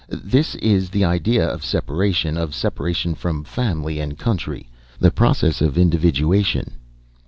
[0.09, 4.67] This is the idea of separation, of separation from family and country.
[4.99, 6.71] The process of individuation."